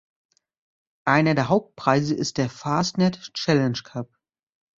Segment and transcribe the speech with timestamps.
[1.05, 4.09] Einer der Hauptpreise ist der "Fastnet Challenge Cup".